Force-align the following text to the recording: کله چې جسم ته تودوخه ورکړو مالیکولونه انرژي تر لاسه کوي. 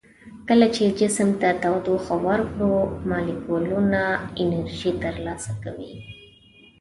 کله 0.47 0.67
چې 0.75 0.83
جسم 0.99 1.29
ته 1.41 1.49
تودوخه 1.63 2.15
ورکړو 2.27 2.73
مالیکولونه 3.09 4.01
انرژي 4.41 4.91
تر 5.03 5.15
لاسه 5.25 5.51
کوي. 5.63 5.93